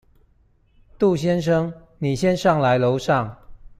[0.97, 3.37] 杜先生，你先上來樓上